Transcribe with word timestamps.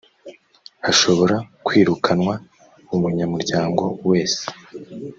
hashobora 0.85 1.35
kwirukanwa 1.65 2.33
umunyamuryango 2.95 3.83
wese 4.09 4.43